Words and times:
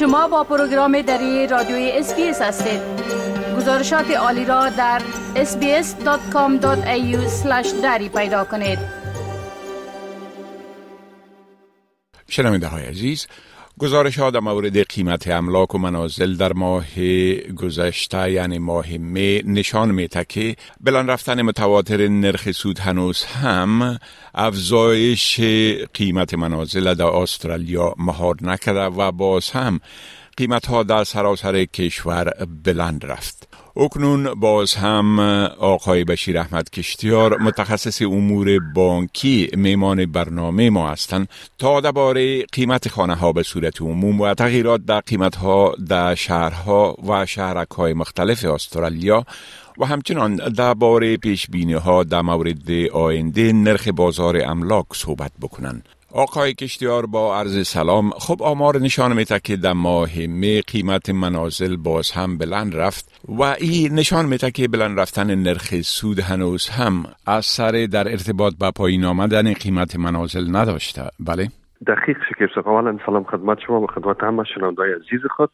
شما 0.00 0.28
با 0.28 0.44
پروگرام 0.44 1.02
دری 1.02 1.46
رادیوی 1.46 1.90
SBS 1.90 2.42
هستید. 2.42 2.80
گزارشات 3.56 4.10
عالی 4.10 4.44
را 4.44 4.68
در 4.68 5.02
sbs.com.au 5.34 7.16
دری 7.82 8.08
پیدا 8.08 8.44
کنید. 8.44 8.78
شنونده 12.28 12.66
های 12.66 12.84
عزیز 12.84 13.26
گزارش 13.80 14.18
ها 14.18 14.30
در 14.30 14.40
مورد 14.40 14.82
قیمت 14.82 15.28
املاک 15.28 15.74
و 15.74 15.78
منازل 15.78 16.36
در 16.36 16.52
ماه 16.52 16.84
گذشته 17.56 18.32
یعنی 18.32 18.58
ماه 18.58 18.96
می 18.96 19.42
نشان 19.44 19.90
میده 19.90 20.24
که 20.28 20.56
بلند 20.80 21.06
رفتن 21.06 21.42
متواتر 21.42 22.08
نرخ 22.08 22.52
سود 22.52 22.78
هنوز 22.78 23.24
هم 23.24 23.98
افزایش 24.34 25.40
قیمت 25.94 26.34
منازل 26.34 26.94
در 26.94 27.06
استرالیا 27.06 27.94
مهار 27.96 28.36
نکرده 28.42 28.84
و 28.84 29.12
باز 29.12 29.50
هم 29.50 29.80
قیمت 30.36 30.66
ها 30.66 30.82
در 30.82 31.04
سراسر 31.04 31.64
کشور 31.64 32.32
بلند 32.64 33.06
رفت. 33.06 33.49
اکنون 33.80 34.34
باز 34.34 34.74
هم 34.74 35.18
آقای 35.58 36.04
بشیر 36.04 36.38
احمد 36.38 36.70
کشتیار 36.70 37.38
متخصص 37.38 38.02
امور 38.02 38.58
بانکی 38.74 39.50
میمان 39.56 40.06
برنامه 40.06 40.70
ما 40.70 40.90
هستند 40.90 41.28
تا 41.58 41.80
درباره 41.80 42.42
قیمت 42.42 42.88
خانه 42.88 43.14
ها 43.14 43.32
به 43.32 43.42
صورت 43.42 43.82
عموم 43.82 44.20
و 44.20 44.34
تغییرات 44.34 44.80
در 44.84 45.00
قیمت 45.00 45.36
ها 45.36 45.74
در 45.88 46.14
شهرها 46.14 46.96
و 47.08 47.26
شهرک 47.26 47.70
های 47.70 47.92
مختلف 47.92 48.44
استرالیا 48.44 49.24
و 49.78 49.86
همچنان 49.86 50.36
درباره 50.36 51.16
پیش 51.16 51.46
بینی 51.50 51.72
ها 51.72 52.04
در 52.04 52.22
مورد 52.22 52.70
آینده 52.92 53.52
نرخ 53.52 53.88
بازار 53.88 54.42
املاک 54.44 54.86
صحبت 54.92 55.32
بکنند. 55.40 55.88
آقای 56.14 56.54
کشتیار 56.54 57.06
با 57.06 57.38
عرض 57.38 57.68
سلام. 57.68 58.10
خب 58.10 58.42
آمار 58.42 58.76
نشان 58.76 59.12
میده 59.16 59.40
که 59.44 59.56
در 59.56 59.72
ماه 59.72 60.08
می 60.28 60.60
قیمت 60.60 61.10
منازل 61.10 61.76
باز 61.76 62.10
هم 62.10 62.38
بلند 62.38 62.76
رفت 62.76 63.20
و 63.28 63.42
این 63.42 63.94
نشان 63.94 64.26
میده 64.26 64.50
که 64.50 64.68
بلند 64.68 65.00
رفتن 65.00 65.34
نرخ 65.34 65.80
سود 65.80 66.18
هنوز 66.18 66.68
هم 66.68 67.04
اثر 67.26 67.86
در 67.92 68.08
ارتباط 68.08 68.52
با 68.60 68.70
پایین 68.70 69.04
آمدن 69.04 69.52
قیمت 69.52 69.96
منازل 69.96 70.56
نداشته. 70.56 71.02
بله. 71.20 71.48
دقیق 71.86 72.16
شکر 72.28 72.68
اولا 72.68 72.98
سلام 73.06 73.24
خدمت 73.24 73.58
شما 73.66 73.80
و 73.80 73.86
خدمت 73.86 74.22
همه 74.22 74.44
شنوندای 74.44 74.92
عزیز 74.92 75.20
خود. 75.36 75.50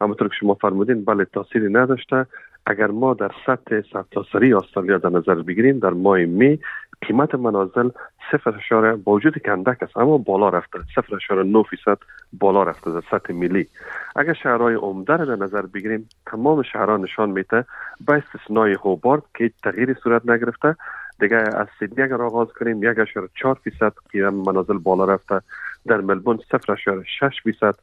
همونطور 0.00 0.28
که 0.28 0.34
شما 0.40 0.54
فرمودین 0.54 1.04
بله 1.04 1.24
تاثیری 1.24 1.72
نداشته. 1.72 2.26
اگر 2.66 2.86
ما 2.86 3.14
در 3.14 3.30
سطح 3.46 3.80
سرتاسری 3.92 4.54
استرالیا 4.54 4.98
در 4.98 5.10
نظر 5.10 5.34
بگیریم 5.34 5.78
در 5.78 5.90
ماه 5.90 6.18
می 6.18 6.58
قیمت 7.02 7.34
منازل 7.34 7.90
صفر 8.32 8.56
اشاره 8.56 8.96
با 8.96 9.12
وجود 9.12 9.38
که 9.38 9.52
اندک 9.52 9.82
است 9.82 9.96
اما 9.96 10.18
بالا 10.18 10.48
رفته. 10.48 10.78
صفر 10.94 11.16
اشاره 11.16 11.42
نو 11.42 11.62
فیصد 11.62 11.98
بالا 12.32 12.62
رفته 12.62 12.92
در 12.92 13.02
سطح 13.10 13.32
ملی. 13.32 13.68
اگر 14.16 14.32
شهرهای 14.32 14.74
عمده 14.74 15.24
در 15.24 15.36
نظر 15.36 15.62
بگیریم 15.62 16.08
تمام 16.26 16.62
شهرها 16.62 16.96
نشان 16.96 17.30
میده 17.30 17.64
با 18.06 18.14
استثنای 18.14 18.72
هوبارد 18.72 19.22
که 19.34 19.50
تغییری 19.64 19.94
صورت 19.94 20.28
نگرفته. 20.28 20.76
دیگه 21.20 21.36
از 21.36 21.66
سیدنی 21.78 22.04
اگر 22.04 22.22
آغاز 22.22 22.48
کنیم 22.48 22.82
یک 22.82 22.98
اشاره 22.98 23.28
چهار 23.42 23.54
فیصد 23.64 23.92
قیمت 24.12 24.46
منازل 24.46 24.78
بالا 24.78 25.04
رفته. 25.04 25.40
در 25.86 26.00
ملبون 26.00 26.40
صفر 26.52 26.72
اشاره 26.72 27.04
شش 27.20 27.42
فیصد 27.42 27.74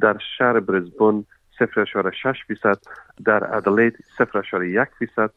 در 0.00 0.16
شهر 0.38 0.60
برزبون 0.60 1.24
صفر 1.58 1.80
اشاره 1.80 2.10
شش 2.10 2.44
فیصد 2.46 2.78
در 3.24 3.56
ادلید 3.56 3.98
صفر 4.18 4.38
اشاره 4.38 4.70
یک 4.70 4.88
فیصد 4.98 5.30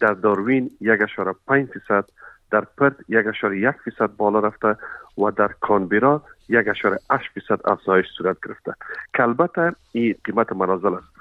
در 0.00 0.12
داروین 0.12 0.70
یک 0.80 1.00
اشاره 1.02 1.34
پنج 1.46 1.68
فیصد 1.68 2.04
در 2.52 2.64
پرت 2.78 2.96
یک 3.08 3.26
اشاره 3.26 3.58
یک 3.58 3.74
فیصد 3.84 4.16
بالا 4.16 4.38
رفته 4.38 4.76
و 5.18 5.30
در 5.30 5.50
کانبیرا 5.60 6.22
یک 6.48 6.68
اشاره 6.68 6.98
اش 7.10 7.30
فیصد 7.34 7.60
افزایش 7.64 8.06
صورت 8.18 8.36
گرفته. 8.46 8.72
که 9.14 9.22
البته 9.22 9.72
این 9.92 10.14
قیمت 10.24 10.52
منازل 10.52 10.94
است. 10.94 11.12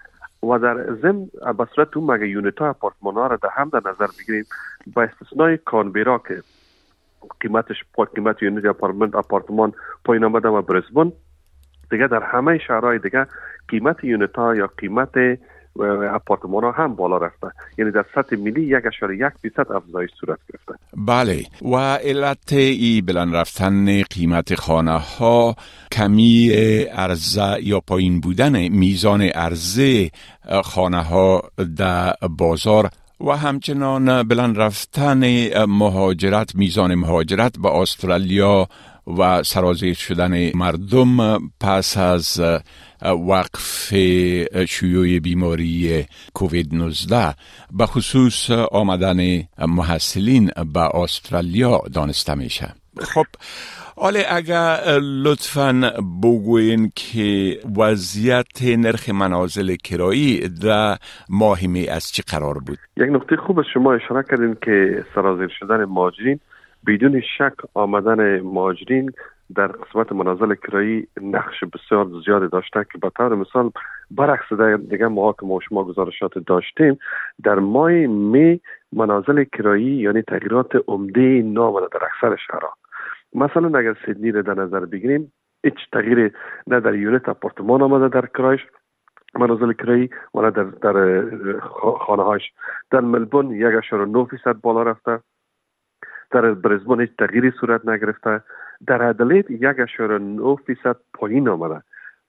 و 0.44 0.60
در 0.60 0.94
ضمن 1.02 1.26
به 1.58 1.68
صورت 1.76 1.98
اون 1.98 2.12
مگه 2.12 2.28
یونیت 2.28 2.60
ها 2.60 2.70
اپارتمان 2.70 3.14
ها 3.16 3.28
را 3.28 3.36
در 3.36 3.50
هم 3.52 3.70
در 3.70 3.82
نظر 3.90 4.08
بگیریم؟ 4.20 4.46
با 4.94 5.04
استثنای 5.04 5.58
کانبیرا 5.58 6.22
که 6.28 6.42
قیمتش 7.40 7.84
پا 7.94 8.04
قیمت 8.04 8.44
یونیت 8.44 8.66
اپارتمان 8.66 9.12
اپارتمان 9.16 9.74
پایین 10.06 10.24
آمده 10.24 10.48
و 10.48 10.62
برزبون 10.62 11.14
دیگه 11.92 12.08
در 12.08 12.24
همه 12.24 12.58
شهرهای 12.58 13.00
دیگه 13.00 13.26
قیمت 13.68 14.04
یونیت 14.04 14.36
ها 14.36 14.56
یا 14.56 14.70
قیمت 14.78 15.18
اپارتمان 16.16 16.64
ها 16.64 16.72
هم 16.72 16.96
بالا 16.96 17.18
رفته. 17.18 17.48
یعنی 17.78 17.92
در 17.92 18.06
سطح 18.16 18.36
ملی 18.36 18.62
یک 18.62 18.84
فیصد 19.42 19.72
افزایش 19.72 20.12
صورت 20.20 20.40
گرفته. 20.50 20.74
بله. 20.98 21.46
و 21.62 21.76
علت 21.96 22.54
ای 22.54 23.02
بلند 23.02 23.36
رفتن 23.36 24.02
قیمت 24.02 24.56
خانه 24.56 24.98
ها 24.98 25.56
کمی 25.92 26.50
عرضه 26.94 27.58
یا 27.62 27.80
پایین 27.80 28.20
بودن 28.20 28.68
میزان 28.68 29.22
عرضه 29.22 30.12
خانه 30.64 31.04
ها 31.04 31.44
در 31.78 32.14
بازار 32.38 32.90
و 33.22 33.32
همچنان 33.32 34.24
بلند 34.24 34.60
رفتن 34.60 35.50
مهاجرت 35.66 36.56
میزان 36.56 36.96
مهاجرت 36.96 37.60
به 37.60 37.76
استرالیا 37.76 38.68
و 39.08 39.44
سرازیر 39.44 39.94
شدن 39.94 40.52
مردم 40.56 41.38
پس 41.60 41.98
از 41.98 42.42
وقف 43.02 43.94
شیوع 44.68 45.20
بیماری 45.20 46.06
کووید 46.34 46.76
19 46.76 47.36
به 47.72 47.86
خصوص 47.86 48.52
آمدن 48.52 49.44
محصلین 49.68 50.52
به 50.74 50.96
استرالیا 50.96 51.82
دانسته 51.94 52.36
میشه. 52.36 52.74
خب 53.00 53.26
حالا 53.96 54.20
اگر 54.30 55.00
لطفا 55.24 55.94
بگوین 56.24 56.92
که 56.96 57.58
وضعیت 57.78 58.64
نرخ 58.64 59.10
منازل 59.10 59.76
کرایی 59.76 60.48
در 60.48 60.98
ماه 61.30 61.68
می 61.68 61.88
از 61.88 62.12
چی 62.12 62.22
قرار 62.22 62.60
بود؟ 62.60 62.78
یک 62.98 63.10
نقطه 63.12 63.36
خوب 63.36 63.62
شما 63.74 63.94
اشاره 63.94 64.24
کردین 64.30 64.58
که 64.66 65.06
سرازیر 65.16 65.50
شدن 65.60 65.86
ماجرین 65.86 66.40
بدون 66.88 67.22
شک 67.38 67.54
آمدن 67.74 68.40
ماجرین 68.40 69.12
در 69.56 69.68
قسمت 69.68 70.12
منازل 70.12 70.56
کرایی 70.56 71.08
نقش 71.22 71.64
بسیار 71.64 72.08
زیادی 72.26 72.48
داشته 72.48 72.86
که 72.92 72.98
به 72.98 73.10
طور 73.18 73.36
مثال 73.36 73.72
برعکس 74.12 74.54
دیگه 74.90 74.98
که 74.98 75.08
ما 75.46 75.60
شما 75.70 75.84
گزارشات 75.84 76.38
داشتیم 76.38 76.98
در 77.44 77.60
ماه 77.60 77.92
می 78.08 78.62
منازل 78.94 79.44
کرایی 79.44 79.96
یعنی 79.96 80.22
تغییرات 80.22 80.72
عمده 80.88 81.42
نامده 81.46 81.88
در 81.92 82.06
اکثر 82.06 82.36
شهرها. 82.48 82.74
مثلا 83.36 83.80
اگر 83.80 83.96
سیدنی 84.06 84.32
رو 84.32 84.42
در 84.42 84.54
نظر 84.54 84.80
بگیریم 84.80 85.32
هیچ 85.64 85.90
تغییر 85.94 86.32
نه 86.68 86.80
در 86.80 86.96
یونیت 86.96 87.30
اپارتمان 87.30 87.82
آمده 87.82 88.22
در 88.22 88.26
کرایش 88.26 88.62
منازل 89.36 89.74
کرایی 89.74 90.10
و 90.36 90.52
در, 90.52 90.64
در 90.64 91.60
خانه 92.00 92.24
هاش 92.24 92.42
در 92.92 93.00
ملبون 93.00 93.52
یک 93.52 93.76
اشاره 93.78 94.06
نو 94.06 94.26
فیصد 94.26 94.62
بالا 94.62 94.84
رفته. 94.84 95.20
در 96.32 96.54
برزبون 96.54 97.02
هیچ 97.02 97.12
تغییری 97.20 97.52
صورت 97.60 97.88
نگرفته. 97.88 98.42
در 98.88 99.04
ادلید 99.04 99.52
یک 99.52 99.80
اشاره 99.80 100.18
نو 100.18 100.56
فیصد 100.56 100.96
پایین 101.14 101.48
آمده. 101.50 101.82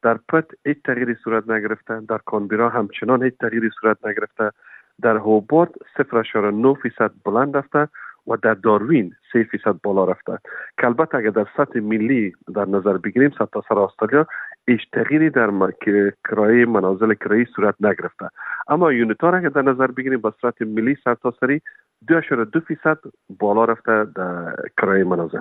در 0.02 0.18
پت 0.28 0.44
هیچ 0.66 0.78
تغییری 0.84 1.14
صورت 1.24 1.50
نگرفته. 1.50 2.00
در 2.08 2.18
کانبیرا 2.18 2.68
همچنان 2.68 3.22
هیچ 3.22 3.34
تغییری 3.40 3.70
صورت 3.80 4.06
نگرفته. 4.06 4.50
در 5.02 5.20
اشاره 6.12 6.50
نو 6.50 6.74
فیصد 6.74 7.10
بلند 7.24 7.56
رفته 7.56 7.88
و 8.26 8.36
در 8.36 8.54
داروین 8.54 9.12
سه 9.32 9.42
فیصد 9.42 9.74
بالا 9.82 10.04
رفته. 10.04 10.38
که 10.78 10.86
البته 10.86 11.18
اگر 11.18 11.30
در 11.30 11.46
سطح 11.56 11.80
ملی 11.80 12.32
در 12.54 12.64
نظر 12.64 12.96
بگیریم 12.96 13.30
سر 13.38 13.78
استرالیا 13.78 14.26
هیچ 14.66 14.80
تغییری 14.92 15.30
در 15.30 15.50
کرایه 16.28 16.66
منازل 16.66 17.14
کرایی 17.14 17.44
صورت 17.56 17.74
نگرفته. 17.80 18.28
اما 18.68 18.92
یونیت 18.92 19.24
را 19.24 19.48
در 19.48 19.62
نظر 19.62 19.86
بگیریم 19.86 20.20
به 20.20 20.32
صورت 20.40 20.62
ملی 20.62 20.96
سرتاسری 21.04 21.60
دو 22.08 22.44
دو 22.44 22.60
فیصد 22.60 22.98
بالا 23.40 23.64
رفته 23.64 24.06
در 24.16 24.56
کرایه 24.80 25.04
منازل 25.04 25.40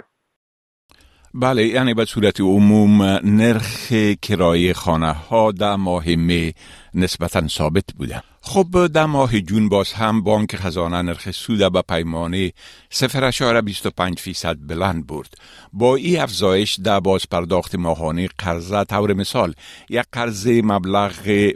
بله 1.33 1.67
یعنی 1.67 1.93
به 1.93 2.05
صورت 2.05 2.41
عموم 2.41 3.01
نرخ 3.23 3.93
کرایه 4.21 4.73
خانه 4.73 5.11
ها 5.11 5.51
در 5.51 5.75
ماه 5.75 6.15
می 6.15 6.53
نسبتا 6.93 7.47
ثابت 7.47 7.93
بوده. 7.97 8.23
خب 8.43 8.87
در 8.87 9.05
ماه 9.05 9.39
جون 9.39 9.69
باز 9.69 9.93
هم 9.93 10.21
بانک 10.21 10.55
خزانه 10.55 11.01
نرخ 11.01 11.31
سود 11.31 11.73
به 11.73 11.81
پیمانه 11.89 12.49
0.25 12.49 14.13
فیصد 14.17 14.57
بلند 14.69 15.07
برد. 15.07 15.33
با 15.73 15.95
این 15.95 16.19
افزایش 16.19 16.79
در 16.85 16.99
باز 16.99 17.29
پرداخت 17.31 17.75
ماهانه 17.75 18.27
قرضه 18.37 18.83
طور 18.83 19.13
مثال 19.13 19.53
یک 19.89 20.05
قرض 20.11 20.47
مبلغ 20.63 21.11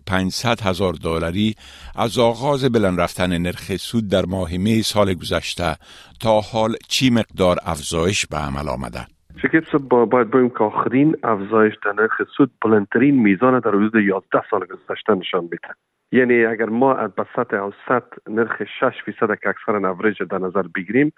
500 0.08 0.62
هزار 0.62 0.94
دلاری 0.94 1.56
از 1.96 2.20
آغاز 2.20 2.66
بلند 2.66 3.02
رفتن 3.02 3.38
نرخ 3.38 3.78
سود 3.78 4.08
در 4.08 4.26
ماه 4.26 4.58
می 4.58 4.82
سال 4.82 5.14
گذشته 5.14 5.76
تا 6.20 6.42
حال 6.42 6.76
چی 6.88 7.10
مقدار 7.10 7.58
افزایش 7.64 8.26
به 8.26 8.38
عمل 8.38 8.70
آمده؟ 8.70 9.06
شکیب 9.42 9.64
با 9.90 10.06
باید 10.06 10.32
بگیم 10.32 10.50
که 10.50 10.64
آخرین 10.64 11.16
افزایش 11.24 11.74
در 11.86 11.94
نرخ 11.94 12.22
سود 12.38 12.52
بلندترین 12.62 13.20
میزان 13.22 13.60
در 13.60 13.70
حدود 13.70 13.96
11 13.96 14.42
سال 14.52 14.60
گذشته 14.60 15.16
نشان 15.16 15.44
میده 15.44 15.76
یعنی 16.12 16.46
اگر 16.46 16.66
ما 16.66 16.94
به 16.94 17.26
سطح 17.36 17.58
اوسط 17.58 18.04
نرخ 18.30 18.64
6 18.80 19.02
فیصد 19.06 19.40
که 19.40 19.50
اکثرا 19.50 19.90
اوریج 19.90 20.24
در 20.24 20.38
نظر 20.38 20.64
بگیریم 20.76 21.14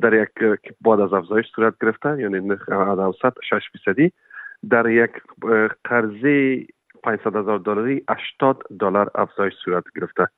در 0.00 0.14
یک 0.14 0.30
بعد 0.80 1.00
از 1.00 1.12
افزایش 1.12 1.46
صورت 1.56 1.74
گرفته 1.82 2.20
یعنی 2.20 2.40
نرخ 2.40 2.68
اوسط 2.68 3.32
6 3.50 3.68
فیصدی 3.72 4.12
در 4.70 4.90
یک 4.90 5.10
قرضه 5.84 6.66
500 7.04 7.36
هزار 7.36 7.58
دلاری 7.58 8.04
80 8.08 8.62
دلار 8.80 9.10
افزایش 9.14 9.54
صورت 9.64 9.84
گرفته. 9.96 10.28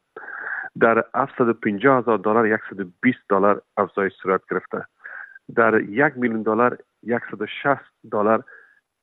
در 0.81 1.05
750 1.15 1.99
هزار 1.99 2.19
دلار 2.19 2.61
120 2.71 3.19
دلار 3.29 3.63
افزایش 3.77 4.13
صورت 4.23 4.41
گرفته. 4.51 4.85
در 5.55 5.81
یک 5.81 6.13
میلیون 6.17 6.43
دلار 6.43 6.79
160 7.31 7.81
دلار 8.13 8.45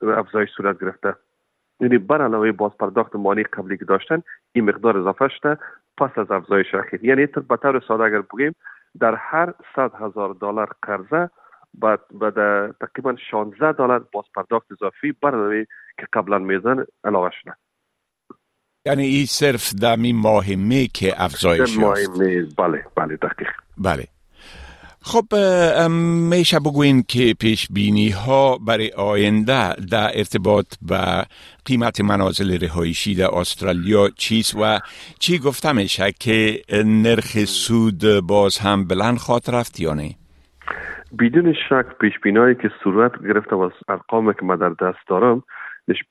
افزایش 0.02 0.50
صورت 0.58 0.80
گرفته. 0.80 1.16
یعنی 1.84 1.98
بر 1.98 2.22
علاوه 2.22 2.52
باز 2.52 2.72
پرداخت 2.80 3.16
مالی 3.16 3.44
قبلی 3.44 3.78
که 3.78 3.86
داشتن 3.86 4.24
این 4.54 4.66
مقدار 4.66 4.98
اضافه 4.98 5.28
شده 5.28 5.58
پس 5.98 6.10
از 6.18 6.32
افزایش 6.32 6.76
اخیر 6.76 7.06
یعنی 7.06 7.26
به 7.26 7.58
طور 7.58 7.84
ساده 7.88 8.04
اگر 8.04 8.22
بگیم 8.22 8.56
در 9.00 9.16
هر 9.16 9.54
100 9.76 9.92
هزار 10.00 10.34
دلار 10.34 10.76
قرضه 10.82 11.30
بعد 11.74 12.00
بعد 12.12 12.72
تقریبا 12.72 13.16
16 13.32 13.72
دلار 13.72 14.08
باز 14.14 14.26
پرداخت 14.36 14.72
اضافی 14.72 15.12
بر 15.12 15.30
علاوه 15.30 15.66
که 15.98 16.08
قبلا 16.14 16.40
میزن 16.40 16.86
علاوه 17.04 17.30
شده. 17.42 17.54
یعنی 18.86 19.04
این 19.04 19.26
صرف 19.26 19.74
دمی 19.82 20.14
ماه 20.14 20.56
می 20.56 20.88
که 20.94 21.14
افزایش 21.18 21.78
می 21.78 22.42
بله 22.58 22.86
بله 22.96 23.16
دقیق. 23.16 23.50
بله. 23.78 24.08
خب 25.06 25.36
میشه 26.32 26.60
بگوین 26.60 27.04
که 27.08 27.34
پیش 27.40 27.68
بینی 27.72 28.10
ها 28.10 28.58
برای 28.68 28.92
آینده 28.98 29.76
در 29.92 30.10
ارتباط 30.14 30.66
به 30.82 30.98
قیمت 31.66 32.02
منازل 32.02 32.58
رهایشی 32.62 33.16
در 33.16 33.36
استرالیا 33.36 34.10
چیست 34.10 34.56
و 34.62 34.80
چی 35.20 35.40
گفته 35.40 35.72
میشه 35.72 36.12
که 36.20 36.62
نرخ 36.86 37.46
سود 37.46 38.28
باز 38.28 38.58
هم 38.58 38.88
بلند 38.88 39.18
خواهد 39.18 39.50
رفت 39.50 39.80
یا 39.80 39.94
نه؟ 39.94 40.10
بدون 41.20 41.54
شک 41.70 41.86
پیش 42.02 42.20
بینایی 42.24 42.56
که 42.56 42.72
صورت 42.84 43.12
گرفته 43.24 43.56
و 43.56 43.70
ارقامی 43.88 44.34
که 44.34 44.46
من 44.46 44.56
در 44.56 44.70
دست 44.70 45.08
دارم 45.08 45.44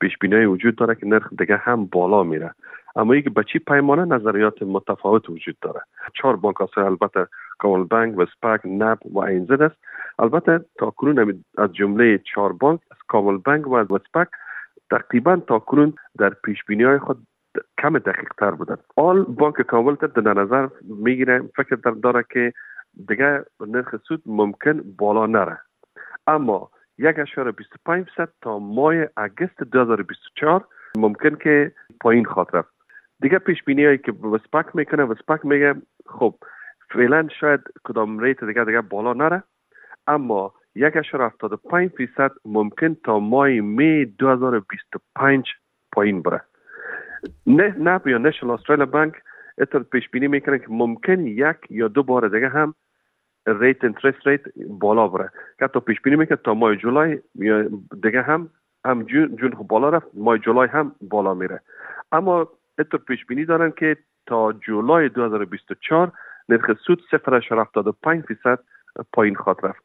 پیش 0.01 0.17
بینایی 0.21 0.45
وجود 0.45 0.75
داره 0.75 0.95
که 0.95 1.05
نرخ 1.05 1.27
دیگه 1.39 1.57
هم 1.57 1.85
بالا 1.85 2.23
میره 2.23 2.55
اما 2.95 3.13
اینکه 3.13 3.29
به 3.29 3.43
چی 3.43 3.59
پیمانه 3.59 4.05
نظریات 4.05 4.63
متفاوت 4.63 5.29
وجود 5.29 5.57
داره. 5.61 5.81
چهار 6.13 6.35
بانک 6.35 6.77
البته 6.77 7.27
کامل 7.59 7.83
بانک 7.83 8.17
و 8.17 8.25
سپاک 8.25 8.61
نب 8.65 8.99
و 9.05 9.19
اینزد 9.19 9.61
است. 9.61 9.75
البته 10.19 10.65
تا 10.77 10.89
کنون 10.89 11.43
از 11.57 11.73
جمله 11.73 12.17
چهار 12.17 12.53
بانک 12.53 12.79
از 12.91 12.97
کامل 13.07 13.37
بانک 13.37 13.67
و 13.67 13.97
سپاک 13.97 14.27
تقریبا 14.89 15.35
تا 15.35 15.59
کنون 15.59 15.93
در 16.17 16.29
پیش 16.29 16.63
بینی 16.63 16.83
های 16.83 16.99
خود 16.99 17.27
کم 17.81 17.99
دقیق 17.99 18.33
تر 18.37 18.51
بودن. 18.51 18.77
آل 18.95 19.23
بانک 19.23 19.61
کامل 19.61 19.95
در 19.95 20.33
نظر 20.33 20.67
می‌گیره 20.81 21.41
فکر 21.55 21.75
در 21.75 21.91
داره 21.91 22.25
که 22.29 22.53
دیگه 23.07 23.45
نرخ 23.67 23.95
سود 24.07 24.21
ممکن 24.25 24.81
بالا 24.97 25.25
نره. 25.25 25.59
اما 26.27 26.69
یک 26.97 27.19
اشاره 27.19 27.51
25 27.51 28.07
تا 28.41 28.59
ماه 28.59 28.93
اگست 29.17 29.63
2024 29.63 30.67
ممکن 30.97 31.35
که 31.35 31.71
پایین 32.01 32.25
خواهد 32.25 32.55
رفت. 32.55 32.72
دیگه 33.23 33.39
پیش 33.39 33.63
بینی 33.63 33.97
که 33.97 34.11
وسپک 34.11 34.75
می‌کنه 34.75 35.03
وسپک 35.03 35.45
میگه 35.45 35.75
خب 36.05 36.35
فعلا 36.93 37.27
شاید 37.39 37.59
کدام 37.83 38.19
ریت 38.19 38.43
دیگه 38.43 38.63
دیگه 38.63 38.81
بالا 38.81 39.13
نره 39.13 39.43
اما 40.07 40.53
یک 40.75 40.97
اشاره 40.97 41.23
افتاد 41.23 41.53
پنج 41.53 41.89
فیصد 41.89 42.31
ممکن 42.45 42.93
تا 43.03 43.19
ماه 43.19 43.49
می 43.49 44.05
2025 44.05 45.45
پایین 45.91 46.21
بره. 46.21 46.41
نه 47.47 47.75
نه 47.77 48.01
یا 48.05 48.17
نشل 48.17 48.49
استرالیا 48.49 48.85
بانک 48.85 49.13
اتر 49.57 49.79
پیش 49.79 50.09
بینی 50.09 50.27
می‌کنه 50.27 50.59
که 50.59 50.65
ممکن 50.69 51.27
یک 51.27 51.57
یا 51.69 51.87
دو 51.87 52.03
بار 52.03 52.27
دیگه 52.27 52.49
هم 52.49 52.73
ریت 53.47 53.83
انترست 53.83 54.27
ریت 54.27 54.41
بالا 54.69 55.07
بره. 55.07 55.29
که 55.59 55.67
تا 55.67 55.79
پیش 55.79 56.01
بینی 56.01 56.15
می‌کنه 56.15 56.37
تا 56.43 56.53
ماه 56.53 56.75
جولای 56.75 57.19
دیگه 58.03 58.21
هم 58.21 58.49
هم 58.85 59.03
جون 59.03 59.35
جون 59.35 59.49
بالا 59.49 59.89
رفت 59.89 60.07
ماه 60.13 60.37
جولای 60.37 60.67
هم 60.67 60.95
بالا 61.01 61.33
میره. 61.33 61.61
اما 62.11 62.49
اتر 62.79 62.97
پیش 62.97 63.25
بینی 63.25 63.45
دارن 63.45 63.71
که 63.71 63.97
تا 64.25 64.53
جولای 64.53 65.09
2024 65.09 66.11
نرخ 66.49 66.73
سود 66.85 67.03
0.75 67.11 68.25
فیصد 68.27 68.59
پایین 69.13 69.35
خواهد 69.35 69.65
رفت. 69.65 69.83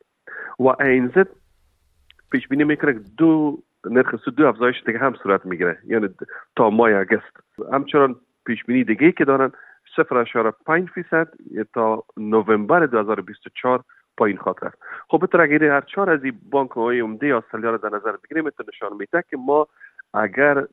و 0.61 0.83
اینزد 0.83 1.29
پیش 2.31 2.49
بینی 2.49 2.65
می‌کنه 2.65 2.93
دو 2.93 3.59
نرخ 3.85 4.17
سود 4.17 4.35
دو 4.35 4.47
افزایش 4.47 4.83
دیگه 4.87 4.99
هم 4.99 5.15
صورت 5.23 5.47
می‌گیره. 5.47 5.79
یعنی 5.87 6.09
تا 6.57 6.71
ماه 6.71 6.95
اگست 6.95 7.37
همچنان 7.73 8.17
پیش 8.47 8.65
بینی 8.65 8.85
دیگه 8.85 9.13
که 9.13 9.25
دارن 9.25 9.53
0.5 9.97 10.91
فیصد 10.95 11.29
تا 11.75 12.05
نوامبر 12.17 12.87
2024 12.87 13.85
پایین 14.17 14.37
خواهد 14.37 14.59
رفت. 14.63 14.79
خب 15.09 15.19
بطور 15.23 15.41
اگر 15.41 15.65
هر 15.65 15.81
چهار 15.81 16.11
از 16.11 16.25
این 16.25 16.41
بانک 16.51 16.71
های 16.71 17.01
عمده 17.01 17.37
استرالیا 17.37 17.71
رو 17.71 17.79
در 17.79 17.97
نظر 17.97 18.13
بگیریم 18.25 18.51
نشان 18.69 18.97
میده 18.97 19.25
که 19.31 19.37
ما 19.37 19.69
اگر 20.15 20.65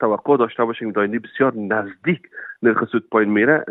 توقع 0.00 0.36
داشته 0.36 0.64
باشیم 0.64 0.92
داینده 0.92 1.18
بسیار 1.18 1.54
نزدیک 1.56 2.22
نرخ 2.62 2.84
سود 2.84 3.08
پایین 3.10 3.30
میره 3.30 3.64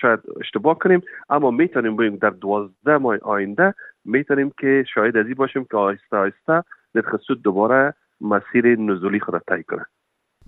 شاید 0.00 0.20
اشتباه 0.40 0.78
کنیم. 0.78 1.02
اما 1.30 1.50
می‌تونیم 1.50 1.96
بگیم 1.96 2.16
در 2.16 2.30
دوازده 2.30 2.98
ماه 2.98 3.18
آینده 3.22 3.74
می‌تونیم 4.04 4.52
که 4.60 4.84
شاید 4.94 5.16
ازی 5.16 5.34
باشیم 5.34 5.64
که 5.70 5.76
آهسته 5.76 6.16
آهسته 6.16 6.62
نرخ 6.94 7.16
سود 7.16 7.42
دوباره 7.42 7.94
مسیر 8.20 8.80
نزولی 8.80 9.20
خود 9.20 9.42
طی 9.48 9.62
کنه. 9.62 9.84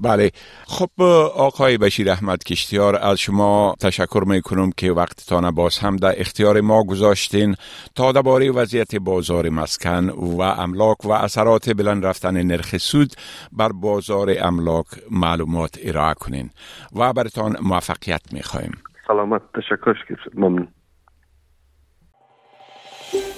بله. 0.00 0.30
خب 0.66 1.02
آقای 1.36 1.78
بشیر 1.78 2.10
احمد 2.10 2.44
کشتیار 2.44 2.96
از 2.96 3.18
شما 3.18 3.74
تشکر 3.80 4.24
می 4.26 4.42
کنم 4.42 4.70
که 4.76 4.92
وقتتان 4.92 5.50
باز 5.50 5.78
هم 5.78 5.96
در 5.96 6.20
اختیار 6.20 6.60
ما 6.60 6.84
گذاشتین 6.84 7.54
تا 7.94 8.12
درباره 8.12 8.50
وضعیت 8.50 8.96
بازار 8.96 9.48
مسکن 9.48 10.10
و 10.10 10.40
املاک 10.40 11.04
و 11.04 11.10
اثرات 11.10 11.70
بلند 11.70 12.06
رفتن 12.06 12.42
نرخ 12.42 12.76
سود 12.76 13.12
بر 13.52 13.72
بازار 13.72 14.34
املاک 14.40 14.86
معلومات 15.10 15.78
ارائه 15.82 16.14
کنین 16.14 16.50
و 16.96 17.12
برتان 17.12 17.56
موفقیت 17.62 18.22
می 18.32 18.42
خواهیم 18.42 18.72
سلامت 19.08 19.42
تشکر 19.54 19.94
ممنون. 20.34 20.68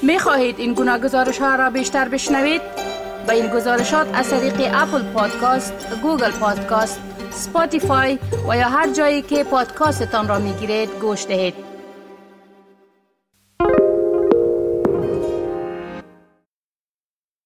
می 0.03 0.19
خواهید 0.19 0.59
این 0.59 0.75
گونه 0.75 0.99
گزارش 0.99 1.39
ها 1.39 1.55
را 1.55 1.71
بیشتر 1.71 2.09
بشنوید؟ 2.09 2.92
با 3.27 3.33
این 3.33 3.49
گزارشات 3.49 4.07
از 4.15 4.31
طریق 4.31 4.71
Apple 4.75 5.03
Podcast، 5.03 5.73
Google 6.03 6.31
Podcast، 6.31 7.01
Spotify 7.31 8.19
و 8.49 8.57
یا 8.57 8.69
هر 8.69 8.93
جایی 8.93 9.23
که 9.23 9.45
پادکاستتان 9.45 10.29
را 10.29 10.39
می 10.39 10.53
گیرید 10.53 10.91
گوش 11.01 11.27
دهید. 11.27 11.72